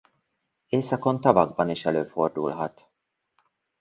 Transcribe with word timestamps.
Északon 0.67 1.21
tavakban 1.21 1.69
is 1.69 1.85
előfordulhat. 1.85 2.87